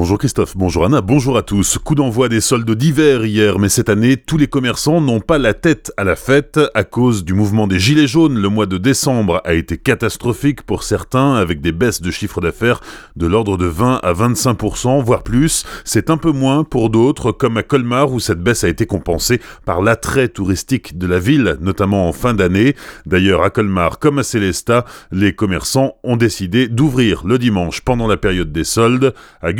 [0.00, 1.76] Bonjour Christophe, bonjour Anna, bonjour à tous.
[1.76, 5.52] Coup d'envoi des soldes d'hiver hier, mais cette année, tous les commerçants n'ont pas la
[5.52, 8.38] tête à la fête à cause du mouvement des Gilets jaunes.
[8.38, 12.80] Le mois de décembre a été catastrophique pour certains, avec des baisses de chiffre d'affaires
[13.14, 15.66] de l'ordre de 20 à 25%, voire plus.
[15.84, 19.38] C'est un peu moins pour d'autres, comme à Colmar, où cette baisse a été compensée
[19.66, 22.74] par l'attrait touristique de la ville, notamment en fin d'année.
[23.04, 28.16] D'ailleurs, à Colmar, comme à Célestat, les commerçants ont décidé d'ouvrir le dimanche pendant la
[28.16, 29.12] période des soldes.
[29.42, 29.52] À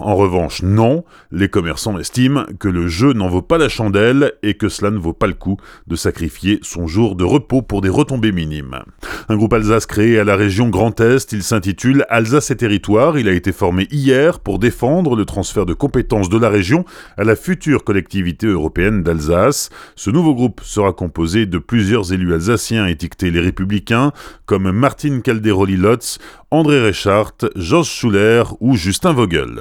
[0.00, 1.04] en revanche, non.
[1.30, 4.98] Les commerçants estiment que le jeu n'en vaut pas la chandelle et que cela ne
[4.98, 5.56] vaut pas le coup
[5.86, 8.80] de sacrifier son jour de repos pour des retombées minimes.
[9.28, 13.18] Un groupe Alsace créé à la région Grand Est, il s'intitule Alsace et Territoire.
[13.18, 16.84] Il a été formé hier pour défendre le transfert de compétences de la région
[17.16, 19.70] à la future collectivité européenne d'Alsace.
[19.96, 24.12] Ce nouveau groupe sera composé de plusieurs élus alsaciens étiquetés les Républicains,
[24.46, 26.18] comme Martine Calderoli-Lotz,
[26.50, 29.59] André Reichart, Georges Schuller ou Justin Vogel.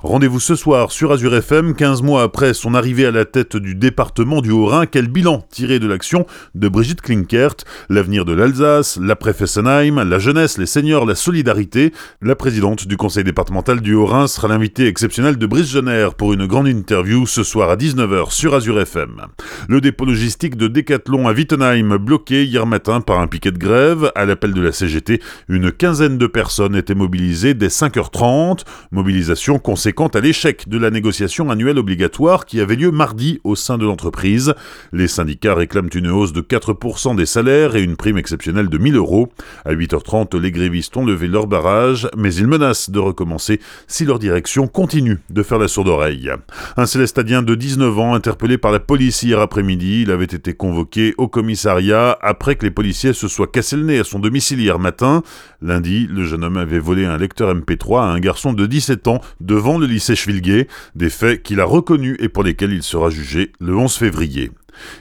[0.00, 3.74] Rendez-vous ce soir sur Azure FM, 15 mois après son arrivée à la tête du
[3.74, 4.86] département du Haut-Rhin.
[4.86, 7.56] Quel bilan tiré de l'action de Brigitte Klinkert?
[7.88, 11.92] L'avenir de l'Alsace, l'après Fessenheim, la jeunesse, les seniors, la solidarité.
[12.20, 16.46] La présidente du conseil départemental du Haut-Rhin sera l'invitée exceptionnelle de Brice Jenner pour une
[16.46, 19.22] grande interview ce soir à 19h sur Azure FM.
[19.68, 24.10] Le dépôt logistique de Decathlon à Wittenheim bloqué hier matin par un piquet de grève.
[24.14, 30.16] À l'appel de la CGT, une quinzaine de personnes étaient mobilisées dès 5h30, mobilisation conséquente
[30.16, 34.54] à l'échec de la négociation annuelle obligatoire qui avait lieu mardi au sein de l'entreprise.
[34.92, 38.96] Les syndicats réclament une hausse de 4% des salaires et une prime exceptionnelle de 1000
[38.96, 39.28] euros.
[39.64, 44.18] À 8h30, les grévistes ont levé leur barrage, mais ils menacent de recommencer si leur
[44.18, 46.30] direction continue de faire la sourde oreille.
[46.76, 51.14] Un célestadien de 19 ans interpellé par la police hier après-midi, il avait été convoqué
[51.18, 54.78] au commissariat après que les policiers se soient cassé le nez à son domicile hier
[54.78, 55.22] matin.
[55.60, 59.20] Lundi, le jeune homme avait volé un lecteur MP3 à un garçon de 17 ans
[59.40, 63.52] devant le lycée Schwilguet, des faits qu'il a reconnus et pour lesquels il sera jugé
[63.60, 64.50] le 11 février.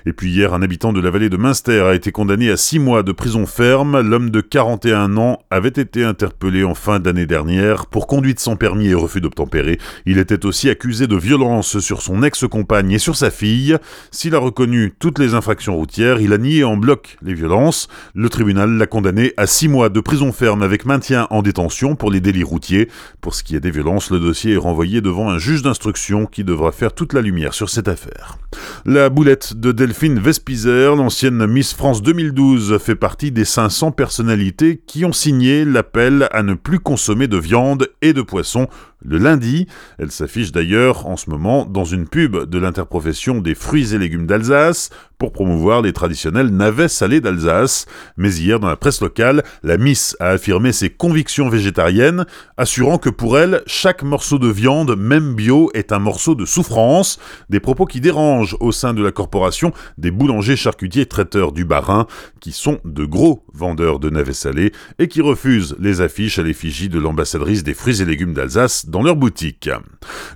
[0.05, 2.79] Et puis hier, un habitant de la vallée de Münster a été condamné à six
[2.79, 4.01] mois de prison ferme.
[4.01, 8.87] L'homme de 41 ans avait été interpellé en fin d'année dernière pour conduite sans permis
[8.87, 9.79] et refus d'obtempérer.
[10.05, 13.77] Il était aussi accusé de violence sur son ex-compagne et sur sa fille.
[14.11, 17.87] S'il a reconnu toutes les infractions routières, il a nié en bloc les violences.
[18.15, 22.11] Le tribunal l'a condamné à six mois de prison ferme avec maintien en détention pour
[22.11, 22.89] les délits routiers.
[23.21, 26.43] Pour ce qui est des violences, le dossier est renvoyé devant un juge d'instruction qui
[26.43, 28.37] devra faire toute la lumière sur cette affaire.
[28.85, 35.05] La boulette de Delphine Vespizer, l'ancienne Miss France 2012, fait partie des 500 personnalités qui
[35.05, 38.67] ont signé l'appel à ne plus consommer de viande et de poisson
[39.03, 39.67] le lundi.
[39.99, 44.27] Elle s'affiche d'ailleurs en ce moment dans une pub de l'interprofession des fruits et légumes
[44.27, 47.85] d'Alsace pour promouvoir les traditionnels navets salés d'Alsace.
[48.17, 52.25] Mais hier, dans la presse locale, la Miss a affirmé ses convictions végétariennes,
[52.57, 57.19] assurant que pour elle, chaque morceau de viande, même bio, est un morceau de souffrance,
[57.49, 62.05] des propos qui dérangent au sein de la corporation des boulangers charcutiers traiteurs du Bas-Rhin,
[62.41, 66.89] qui sont de gros vendeurs de navets salés et qui refusent les affiches à l'effigie
[66.89, 69.71] de l'ambassadrice des fruits et légumes d'Alsace dans leur boutique.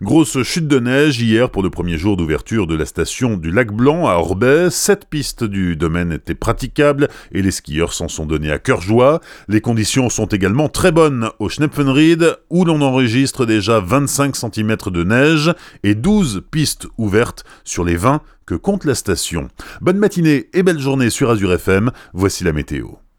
[0.01, 3.71] Grosse chute de neige hier pour le premier jour d'ouverture de la station du Lac
[3.71, 4.71] Blanc à Orbais.
[4.71, 9.21] Sept pistes du domaine étaient praticables et les skieurs s'en sont donnés à cœur joie.
[9.47, 15.03] Les conditions sont également très bonnes au Schnepfenried où l'on enregistre déjà 25 cm de
[15.03, 15.53] neige
[15.83, 19.49] et 12 pistes ouvertes sur les 20 que compte la station.
[19.81, 21.91] Bonne matinée et belle journée sur Azure FM.
[22.13, 22.87] Voici la météo.